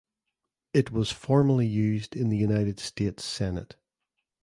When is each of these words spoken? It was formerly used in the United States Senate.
It 0.73 0.89
was 0.89 1.11
formerly 1.11 1.67
used 1.67 2.15
in 2.15 2.29
the 2.29 2.37
United 2.37 2.79
States 2.79 3.23
Senate. 3.23 3.75